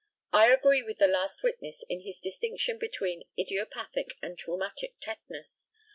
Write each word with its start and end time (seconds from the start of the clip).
I 0.33 0.51
agree 0.51 0.81
with 0.81 0.97
the 0.97 1.05
last 1.05 1.43
witness 1.43 1.85
in 1.87 1.99
his 2.01 2.19
distinction 2.19 2.79
between 2.79 3.21
idiopathic 3.37 4.17
and 4.19 4.35
traumatic 4.35 4.95
tetanus. 4.99 5.69